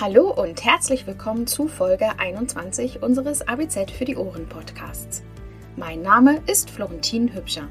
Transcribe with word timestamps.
Hallo 0.00 0.30
und 0.30 0.64
herzlich 0.64 1.08
willkommen 1.08 1.48
zu 1.48 1.66
Folge 1.66 2.20
21 2.20 3.02
unseres 3.02 3.48
ABZ 3.48 3.90
für 3.90 4.04
die 4.04 4.16
Ohren 4.16 4.48
Podcasts. 4.48 5.24
Mein 5.74 6.02
Name 6.02 6.40
ist 6.46 6.70
Florentin 6.70 7.34
Hübscher. 7.34 7.66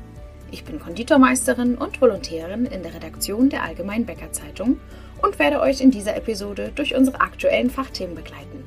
Ich 0.52 0.66
bin 0.66 0.78
Konditormeisterin 0.78 1.78
und 1.78 2.02
Volontärin 2.02 2.66
in 2.66 2.84
der 2.84 2.94
Redaktion 2.94 3.48
der 3.48 3.64
Allgemeinen 3.64 4.06
Bäcker 4.06 4.34
Zeitung 4.34 4.78
und 5.22 5.40
werde 5.40 5.62
euch 5.62 5.80
in 5.80 5.90
dieser 5.90 6.18
Episode 6.18 6.74
durch 6.76 6.98
unsere 6.98 7.22
aktuellen 7.22 7.70
Fachthemen 7.70 8.16
begleiten. 8.16 8.66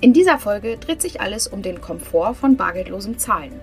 In 0.00 0.12
dieser 0.12 0.38
Folge 0.38 0.76
dreht 0.76 1.02
sich 1.02 1.20
alles 1.20 1.48
um 1.48 1.62
den 1.62 1.80
Komfort 1.80 2.34
von 2.34 2.56
bargeldlosem 2.56 3.18
Zahlen. 3.18 3.60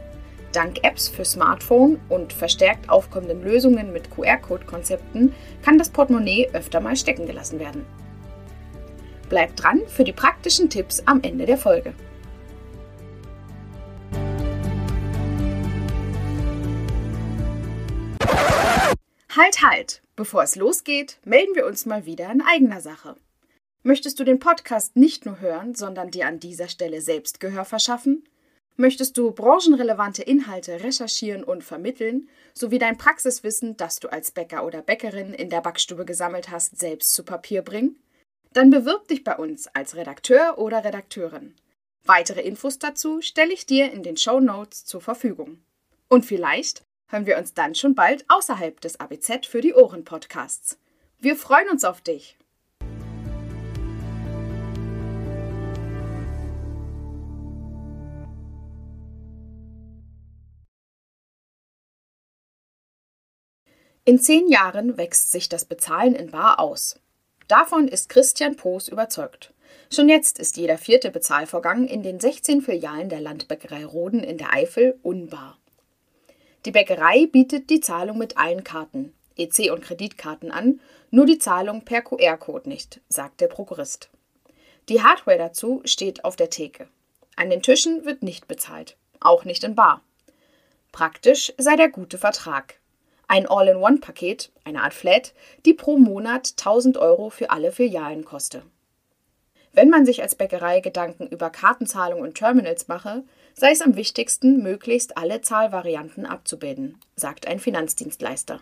Dank 0.52 0.84
Apps 0.84 1.08
für 1.08 1.24
Smartphone 1.24 2.02
und 2.10 2.34
verstärkt 2.34 2.90
aufkommenden 2.90 3.42
Lösungen 3.42 3.94
mit 3.94 4.12
QR-Code-Konzepten 4.12 5.34
kann 5.64 5.78
das 5.78 5.92
Portemonnaie 5.92 6.50
öfter 6.52 6.82
mal 6.82 6.98
stecken 6.98 7.26
gelassen 7.26 7.62
werden. 7.62 7.86
Bleibt 9.34 9.64
dran 9.64 9.82
für 9.88 10.04
die 10.04 10.14
praktischen 10.14 10.70
Tipps 10.70 11.02
am 11.08 11.24
Ende 11.24 11.48
der 11.48 11.58
Folge. 11.58 11.96
Halt, 19.36 19.64
halt! 19.64 20.04
Bevor 20.16 20.44
es 20.44 20.56
losgeht, 20.56 21.18
melden 21.26 21.56
wir 21.56 21.66
uns 21.66 21.88
mal 21.88 22.06
wieder 22.06 22.32
in 22.32 22.44
eigener 22.44 22.80
Sache. 22.80 23.16
Möchtest 23.82 24.20
du 24.20 24.24
den 24.24 24.38
Podcast 24.38 24.96
nicht 24.96 25.26
nur 25.26 25.40
hören, 25.40 25.74
sondern 25.74 26.12
dir 26.12 26.28
an 26.28 26.40
dieser 26.40 26.68
Stelle 26.68 27.02
selbst 27.02 27.40
Gehör 27.40 27.66
verschaffen? 27.66 28.30
Möchtest 28.76 29.18
du 29.18 29.32
branchenrelevante 29.32 30.22
Inhalte 30.22 30.84
recherchieren 30.84 31.44
und 31.44 31.64
vermitteln, 31.64 32.30
sowie 32.54 32.78
dein 32.78 33.00
Praxiswissen, 33.00 33.78
das 33.78 34.00
du 34.00 34.10
als 34.10 34.30
Bäcker 34.30 34.64
oder 34.64 34.84
Bäckerin 34.84 35.34
in 35.34 35.50
der 35.50 35.62
Backstube 35.62 36.06
gesammelt 36.06 36.52
hast, 36.52 36.78
selbst 36.78 37.14
zu 37.14 37.24
Papier 37.24 37.64
bringen? 37.64 37.96
Dann 38.54 38.70
bewirb 38.70 39.08
dich 39.08 39.24
bei 39.24 39.36
uns 39.36 39.68
als 39.68 39.96
Redakteur 39.96 40.60
oder 40.60 40.84
Redakteurin. 40.84 41.56
Weitere 42.06 42.42
Infos 42.42 42.78
dazu 42.78 43.20
stelle 43.22 43.52
ich 43.52 43.66
dir 43.66 43.92
in 43.92 44.04
den 44.04 44.16
Show 44.16 44.40
Notes 44.40 44.86
zur 44.86 45.02
Verfügung. 45.02 45.64
Und 46.08 46.24
vielleicht 46.24 46.84
hören 47.08 47.26
wir 47.26 47.38
uns 47.38 47.56
dann 47.56 47.74
schon 47.74 47.96
bald 47.96 48.26
außerhalb 48.28 48.80
des 48.80 49.00
ABZ 49.00 49.48
für 49.48 49.62
die 49.62 49.74
Ohren 49.74 50.04
Podcasts. 50.04 50.78
Wir 51.20 51.36
freuen 51.36 51.70
uns 51.70 51.84
auf 51.84 52.02
dich. 52.02 52.38
In 64.06 64.20
zehn 64.20 64.48
Jahren 64.50 64.98
wächst 64.98 65.32
sich 65.32 65.50
das 65.50 65.66
Bezahlen 65.66 66.14
in 66.14 66.30
Bar 66.30 66.60
aus. 66.60 67.00
Davon 67.48 67.88
ist 67.88 68.10
Christian 68.10 68.56
Poos 68.56 68.88
überzeugt. 68.88 69.54
Schon 69.92 70.10
jetzt 70.10 70.40
ist 70.40 70.58
jeder 70.58 70.78
vierte 70.78 71.12
Bezahlvorgang 71.12 71.88
in 71.88 72.04
den 72.04 72.20
16 72.20 72.62
Filialen 72.62 73.10
der 73.10 73.22
Landbäckerei 73.22 73.86
Roden 73.86 74.24
in 74.24 74.38
der 74.38 74.54
Eifel 74.54 74.98
unbar. 75.04 75.58
Die 76.66 76.72
Bäckerei 76.72 77.28
bietet 77.28 77.70
die 77.70 77.82
Zahlung 77.82 78.18
mit 78.18 78.38
allen 78.38 78.64
Karten, 78.64 79.14
EC- 79.38 79.72
und 79.72 79.84
Kreditkarten 79.84 80.52
an, 80.52 80.80
nur 81.12 81.26
die 81.26 81.38
Zahlung 81.38 81.84
per 81.84 82.02
QR-Code 82.02 82.70
nicht, 82.70 83.02
sagt 83.10 83.42
der 83.42 83.48
Prokurist. 83.48 84.10
Die 84.90 85.02
Hardware 85.02 85.38
dazu 85.38 85.82
steht 85.86 86.24
auf 86.24 86.36
der 86.36 86.50
Theke. 86.50 86.88
An 87.36 87.50
den 87.50 87.62
Tischen 87.62 88.06
wird 88.06 88.24
nicht 88.24 88.48
bezahlt, 88.48 88.96
auch 89.20 89.44
nicht 89.44 89.64
in 89.64 89.76
Bar. 89.76 90.02
Praktisch 90.92 91.54
sei 91.58 91.76
der 91.76 91.90
gute 91.90 92.18
Vertrag. 92.18 92.80
Ein 93.34 93.48
All-in-One-Paket, 93.48 94.52
eine 94.64 94.84
Art 94.84 94.94
Flat, 94.94 95.34
die 95.66 95.74
pro 95.74 95.98
Monat 95.98 96.54
1000 96.56 96.98
Euro 97.00 97.32
für 97.32 97.50
alle 97.50 97.72
Filialen 97.72 98.26
koste. 98.26 98.62
Wenn 99.72 99.90
man 99.90 100.06
sich 100.06 100.22
als 100.22 100.36
Bäckerei 100.36 100.82
Gedanken 100.82 101.26
über 101.26 101.50
Kartenzahlung 101.50 102.22
und 102.22 102.36
Terminals 102.36 102.88
mache, 102.90 103.24
sei 103.56 103.72
es 103.72 103.82
am 103.82 103.96
wichtigsten, 103.96 104.62
möglichst 104.62 105.18
alle 105.18 105.42
Zahlvarianten 105.42 106.28
abzubilden, 106.28 107.00
sagt 107.16 107.48
ein 107.48 107.58
Finanzdienstleister. 107.58 108.62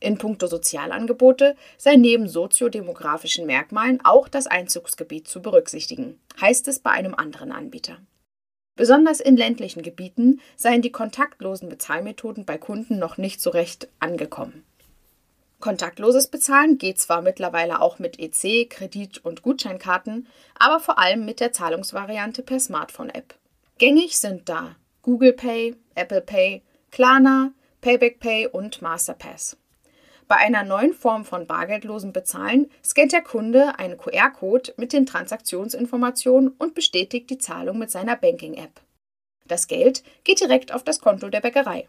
In 0.00 0.18
puncto 0.18 0.48
Sozialangebote 0.48 1.56
sei 1.78 1.96
neben 1.96 2.28
soziodemografischen 2.28 3.46
Merkmalen 3.46 4.00
auch 4.04 4.28
das 4.28 4.46
Einzugsgebiet 4.46 5.28
zu 5.28 5.40
berücksichtigen, 5.40 6.20
heißt 6.38 6.68
es 6.68 6.80
bei 6.80 6.90
einem 6.90 7.14
anderen 7.14 7.52
Anbieter. 7.52 7.96
Besonders 8.80 9.20
in 9.20 9.36
ländlichen 9.36 9.82
Gebieten 9.82 10.40
seien 10.56 10.80
die 10.80 10.90
kontaktlosen 10.90 11.68
Bezahlmethoden 11.68 12.46
bei 12.46 12.56
Kunden 12.56 12.98
noch 12.98 13.18
nicht 13.18 13.42
so 13.42 13.50
recht 13.50 13.88
angekommen. 13.98 14.64
Kontaktloses 15.58 16.28
Bezahlen 16.28 16.78
geht 16.78 16.98
zwar 16.98 17.20
mittlerweile 17.20 17.82
auch 17.82 17.98
mit 17.98 18.18
EC, 18.18 18.70
Kredit- 18.70 19.22
und 19.22 19.42
Gutscheinkarten, 19.42 20.28
aber 20.58 20.80
vor 20.80 20.98
allem 20.98 21.26
mit 21.26 21.40
der 21.40 21.52
Zahlungsvariante 21.52 22.42
per 22.42 22.58
Smartphone-App. 22.58 23.34
Gängig 23.76 24.16
sind 24.16 24.48
da 24.48 24.76
Google 25.02 25.34
Pay, 25.34 25.76
Apple 25.94 26.22
Pay, 26.22 26.62
Klarna, 26.90 27.52
Payback 27.82 28.18
Pay 28.18 28.46
und 28.46 28.80
Masterpass. 28.80 29.58
Bei 30.30 30.36
einer 30.36 30.62
neuen 30.62 30.94
Form 30.94 31.24
von 31.24 31.48
bargeldlosem 31.48 32.12
Bezahlen 32.12 32.70
scannt 32.84 33.10
der 33.10 33.20
Kunde 33.20 33.80
einen 33.80 33.98
QR-Code 33.98 34.74
mit 34.76 34.92
den 34.92 35.04
Transaktionsinformationen 35.04 36.50
und 36.56 36.76
bestätigt 36.76 37.30
die 37.30 37.38
Zahlung 37.38 37.80
mit 37.80 37.90
seiner 37.90 38.14
Banking-App. 38.14 38.80
Das 39.48 39.66
Geld 39.66 40.04
geht 40.22 40.38
direkt 40.38 40.72
auf 40.72 40.84
das 40.84 41.00
Konto 41.00 41.30
der 41.30 41.40
Bäckerei. 41.40 41.88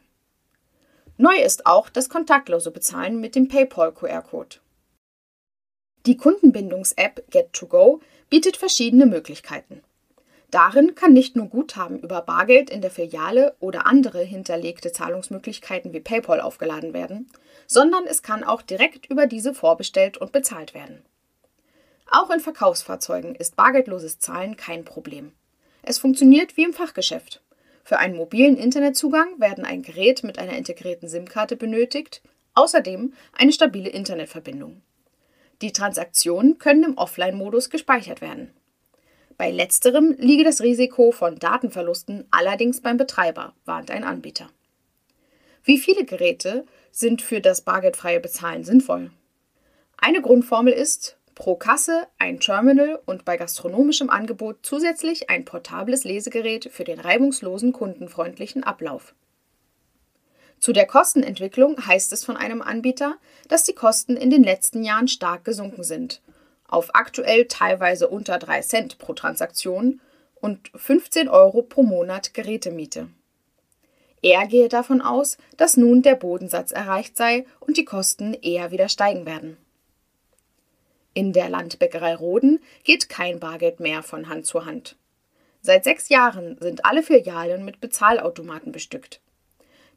Neu 1.18 1.36
ist 1.36 1.68
auch 1.68 1.88
das 1.88 2.10
kontaktlose 2.10 2.72
Bezahlen 2.72 3.22
mit 3.22 3.36
dem 3.36 3.48
PayPal-QR-Code. 3.48 4.56
Die 6.08 6.18
Kundenbindungs-App 6.18 7.24
Get2Go 7.32 8.02
bietet 8.32 8.58
verschiedene 8.58 9.06
Möglichkeiten. 9.06 9.84
Darin 10.52 10.96
kann 10.96 11.14
nicht 11.14 11.38
nur 11.38 11.48
Guthaben 11.48 12.00
über 12.00 12.22
Bargeld 12.22 12.70
in 12.70 12.82
der 12.82 12.92
Filiale 12.92 13.56
oder 13.62 13.88
andere 13.88 14.22
hinterlegte 14.22 14.92
Zahlungsmöglichkeiten 14.92 15.94
wie 15.94 16.02
PayPal 16.02 16.42
aufgeladen 16.42 16.94
werden, 16.94 17.32
sondern 17.68 18.06
es 18.06 18.22
kann 18.22 18.44
auch 18.44 18.62
direkt 18.62 19.06
über 19.06 19.28
diese 19.28 19.54
vorbestellt 19.54 20.18
und 20.18 20.34
bezahlt 20.34 20.74
werden. 20.74 21.04
Auch 22.12 22.30
in 22.30 22.42
Verkaufsfahrzeugen 22.42 23.34
ist 23.36 23.56
bargeldloses 23.56 24.20
Zahlen 24.20 24.58
kein 24.58 24.84
Problem. 24.84 25.32
Es 25.84 26.00
funktioniert 26.00 26.58
wie 26.58 26.66
im 26.66 26.74
Fachgeschäft. 26.74 27.42
Für 27.86 27.98
einen 27.98 28.18
mobilen 28.18 28.58
Internetzugang 28.58 29.40
werden 29.40 29.64
ein 29.64 29.82
Gerät 29.82 30.22
mit 30.24 30.38
einer 30.38 30.58
integrierten 30.58 31.08
SIM-Karte 31.08 31.56
benötigt, 31.56 32.22
außerdem 32.56 33.14
eine 33.32 33.54
stabile 33.54 33.90
Internetverbindung. 33.90 34.82
Die 35.62 35.72
Transaktionen 35.72 36.58
können 36.58 36.84
im 36.84 36.98
Offline-Modus 36.98 37.70
gespeichert 37.70 38.20
werden. 38.20 38.52
Bei 39.38 39.52
letzterem 39.52 40.16
liege 40.18 40.44
das 40.44 40.62
Risiko 40.62 41.12
von 41.12 41.38
Datenverlusten 41.38 42.26
allerdings 42.32 42.82
beim 42.82 42.98
Betreiber, 42.98 43.54
warnt 43.66 43.92
ein 43.92 44.04
Anbieter. 44.04 44.50
Wie 45.64 45.78
viele 45.78 46.06
Geräte 46.06 46.66
sind 46.92 47.22
für 47.22 47.42
das 47.42 47.62
bargeldfreie 47.62 48.20
Bezahlen 48.20 48.64
sinnvoll? 48.64 49.12
Eine 49.98 50.22
Grundformel 50.22 50.74
ist 50.74 51.18
pro 51.36 51.56
Kasse 51.56 52.08
ein 52.18 52.40
Terminal 52.40 53.00
und 53.06 53.26
bei 53.26 53.38
gastronomischem 53.38 54.10
Angebot 54.10 54.58
zusätzlich 54.64 55.30
ein 55.30 55.46
portables 55.46 56.04
Lesegerät 56.04 56.70
für 56.72 56.84
den 56.84 57.00
reibungslosen 57.00 57.74
kundenfreundlichen 57.74 58.64
Ablauf. 58.64 59.14
Zu 60.60 60.74
der 60.74 60.86
Kostenentwicklung 60.86 61.88
heißt 61.88 62.14
es 62.14 62.24
von 62.24 62.38
einem 62.38 62.62
Anbieter, 62.62 63.18
dass 63.48 63.64
die 63.64 63.74
Kosten 63.74 64.16
in 64.16 64.30
den 64.30 64.44
letzten 64.44 64.84
Jahren 64.84 65.08
stark 65.08 65.44
gesunken 65.46 65.84
sind, 65.84 66.22
auf 66.72 66.96
aktuell 66.96 67.46
teilweise 67.46 68.08
unter 68.08 68.40
3 68.40 68.62
Cent 68.62 68.98
pro 68.98 69.14
Transaktion 69.14 70.02
und 70.36 70.72
15 70.76 71.30
Euro 71.30 71.62
pro 71.62 71.84
Monat 71.84 72.34
Gerätemiete. 72.34 73.10
Er 74.24 74.48
gehe 74.48 74.70
davon 74.70 75.02
aus, 75.02 75.38
dass 75.58 75.78
nun 75.78 76.02
der 76.02 76.16
Bodensatz 76.16 76.72
erreicht 76.72 77.18
sei 77.18 77.46
und 77.60 77.78
die 77.78 77.86
Kosten 77.86 78.34
eher 78.34 78.72
wieder 78.72 78.88
steigen 78.90 79.26
werden. 79.26 79.58
In 81.14 81.34
der 81.34 81.50
Landbäckerei 81.50 82.16
Roden 82.16 82.60
geht 82.84 83.10
kein 83.10 83.40
Bargeld 83.40 83.80
mehr 83.80 84.02
von 84.02 84.30
Hand 84.30 84.46
zu 84.46 84.66
Hand. 84.66 84.96
Seit 85.62 85.84
sechs 85.84 86.10
Jahren 86.10 86.58
sind 86.60 86.86
alle 86.86 87.04
Filialen 87.04 87.66
mit 87.66 87.82
Bezahlautomaten 87.82 88.72
bestückt. 88.72 89.20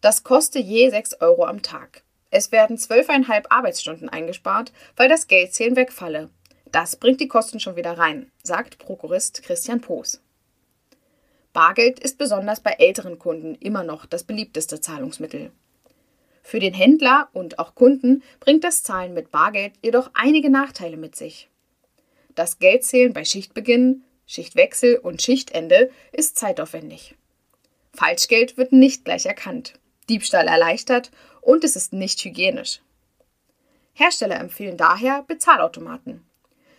Das 0.01 0.25
koste 0.25 0.59
je 0.59 0.91
sechs 0.91 1.19
Euro 1.21 1.45
am 1.45 1.63
Tag. 1.63 2.03
Es 2.31 2.51
werden 2.51 2.77
zwölfeinhalb 2.77 3.47
Arbeitsstunden 3.51 4.09
eingespart, 4.09 4.73
weil 4.97 5.09
das 5.09 5.29
Geldzählen 5.29 5.77
wegfalle. 5.77 6.31
Das 6.75 6.97
bringt 6.97 7.21
die 7.21 7.29
Kosten 7.29 7.61
schon 7.61 7.77
wieder 7.77 7.97
rein, 7.99 8.33
sagt 8.43 8.79
Prokurist 8.79 9.45
Christian 9.45 9.81
Poos. 9.81 10.21
Bargeld 11.53 12.01
ist 12.01 12.19
besonders 12.19 12.59
bei 12.59 12.73
älteren 12.73 13.21
Kunden 13.21 13.55
immer 13.55 13.85
noch 13.85 14.07
das 14.07 14.25
beliebteste 14.25 14.81
Zahlungsmittel. 14.81 15.53
Für 16.43 16.59
den 16.59 16.75
Händler 16.75 17.29
und 17.33 17.61
auch 17.61 17.77
Kunden 17.77 18.25
bringt 18.41 18.65
das 18.65 18.83
Zahlen 18.83 19.15
mit 19.15 19.31
Bargeld 19.31 19.75
jedoch 19.85 20.11
einige 20.15 20.51
Nachteile 20.51 20.97
mit 20.97 21.15
sich. 21.15 21.49
Das 22.35 22.59
Geldzählen 22.59 23.13
bei 23.13 23.25
Schichtbeginn, 23.25 24.03
Schichtwechsel 24.27 24.97
und 24.97 25.23
Schichtende 25.23 25.93
ist 26.11 26.37
zeitaufwendig. 26.37 27.15
Falschgeld 27.93 28.57
wird 28.57 28.73
nicht 28.73 29.05
gleich 29.05 29.27
erkannt, 29.27 29.75
Diebstahl 30.09 30.49
erleichtert 30.49 31.13
und 31.41 31.63
es 31.63 31.77
ist 31.77 31.93
nicht 31.93 32.25
hygienisch. 32.25 32.81
Hersteller 33.93 34.41
empfehlen 34.41 34.77
daher 34.77 35.23
Bezahlautomaten. 35.23 36.27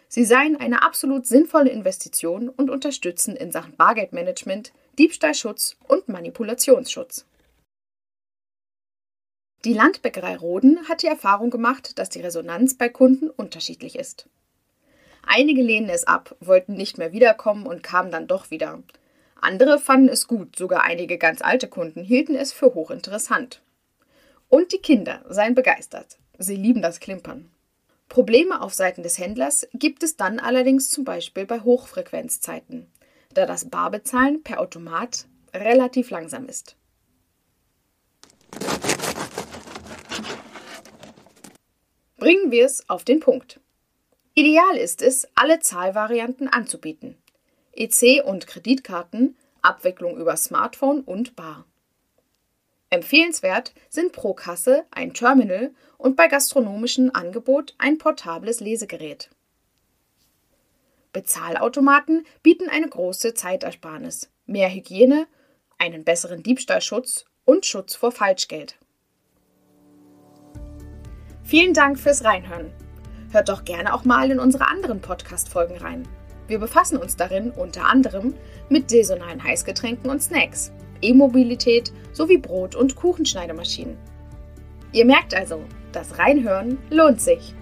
Sie 0.08 0.26
seien 0.26 0.56
eine 0.56 0.84
absolut 0.84 1.26
sinnvolle 1.26 1.70
Investition 1.70 2.50
und 2.50 2.70
unterstützen 2.70 3.36
in 3.36 3.52
Sachen 3.52 3.76
Bargeldmanagement, 3.76 4.72
Diebstahlschutz 4.98 5.78
und 5.88 6.08
Manipulationsschutz. 6.08 7.26
Die 9.66 9.74
Landbäckerei 9.74 10.38
Roden 10.38 10.88
hat 10.88 11.02
die 11.02 11.08
Erfahrung 11.08 11.50
gemacht, 11.50 11.98
dass 11.98 12.10
die 12.10 12.22
Resonanz 12.22 12.78
bei 12.78 12.88
Kunden 12.88 13.32
unterschiedlich 13.32 13.98
ist. 13.98 14.30
Einige 15.26 15.64
lehnen 15.64 15.90
es 15.90 16.06
ab, 16.06 16.36
wollten 16.40 16.76
nicht 16.76 17.00
mehr 17.00 17.12
wiederkommen 17.12 17.66
und 17.66 17.82
kamen 17.82 18.12
dann 18.12 18.28
doch 18.28 18.52
wieder. 18.52 18.84
Andere 19.42 19.80
fanden 19.80 20.10
es 20.10 20.28
gut, 20.28 20.56
sogar 20.56 20.84
einige 20.84 21.18
ganz 21.18 21.42
alte 21.42 21.68
Kunden 21.68 22.04
hielten 22.04 22.36
es 22.36 22.54
für 22.54 22.76
hochinteressant. 22.76 23.62
Und 24.50 24.72
die 24.72 24.78
Kinder 24.78 25.26
seien 25.28 25.56
begeistert. 25.56 26.20
Sie 26.38 26.56
lieben 26.56 26.84
das 26.84 27.00
Klimpern. 27.00 27.50
Probleme 28.10 28.62
auf 28.62 28.74
Seiten 28.74 29.04
des 29.04 29.18
Händlers 29.18 29.68
gibt 29.74 30.04
es 30.04 30.16
dann 30.16 30.40
allerdings 30.40 30.90
zum 30.90 31.04
Beispiel 31.04 31.46
bei 31.46 31.62
Hochfrequenzzeiten, 31.62 32.92
da 33.34 33.46
das 33.46 33.70
Barbezahlen 33.70 34.44
per 34.44 34.60
Automat 34.60 35.26
relativ 35.54 36.10
langsam 36.10 36.48
ist. 36.48 36.76
Bringen 42.18 42.52
wir 42.52 42.66
es 42.66 42.90
auf 42.90 43.04
den 43.04 43.20
Punkt. 43.20 43.60
Ideal 44.34 44.78
ist 44.78 45.02
es, 45.02 45.28
alle 45.36 45.60
Zahlvarianten 45.60 46.48
anzubieten. 46.48 47.18
EC 47.74 48.24
und 48.26 48.48
Kreditkarten, 48.48 49.38
Abwicklung 49.62 50.18
über 50.18 50.36
Smartphone 50.38 51.02
und 51.02 51.36
Bar. 51.36 51.66
Empfehlenswert 52.90 53.74
sind 53.90 54.12
pro 54.12 54.34
Kasse 54.34 54.86
ein 54.92 55.14
Terminal 55.14 55.74
und 55.98 56.16
bei 56.16 56.28
gastronomischem 56.28 57.12
Angebot 57.14 57.76
ein 57.78 57.98
portables 57.98 58.60
Lesegerät. 58.60 59.30
Bezahlautomaten 61.12 62.26
bieten 62.44 62.70
eine 62.70 62.90
große 62.90 63.34
Zeitersparnis, 63.34 64.30
mehr 64.46 64.70
Hygiene, 64.70 65.28
einen 65.78 66.04
besseren 66.04 66.44
Diebstahlschutz 66.44 67.26
und 67.46 67.66
Schutz 67.66 67.96
vor 67.96 68.12
Falschgeld. 68.12 68.78
Vielen 71.44 71.74
Dank 71.74 72.00
fürs 72.00 72.24
Reinhören. 72.24 72.72
Hört 73.32 73.50
doch 73.50 73.66
gerne 73.66 73.94
auch 73.94 74.04
mal 74.04 74.32
in 74.32 74.40
unsere 74.40 74.68
anderen 74.68 75.00
Podcast-Folgen 75.00 75.78
rein. 75.78 76.08
Wir 76.48 76.60
befassen 76.60 76.98
uns 76.98 77.16
darin 77.16 77.52
unter 77.52 77.86
anderem 77.86 78.36
mit 78.70 78.90
saisonalen 78.90 79.44
Heißgetränken 79.44 80.10
und 80.10 80.22
Snacks. 80.22 80.72
E-Mobilität 81.02 81.92
sowie 82.14 82.38
Brot- 82.38 82.76
und 82.76 82.96
Kuchenschneidemaschinen. 82.96 83.98
Ihr 84.92 85.06
merkt 85.06 85.34
also, 85.34 85.62
das 85.92 86.18
Reinhören 86.18 86.78
lohnt 86.90 87.20
sich. 87.20 87.54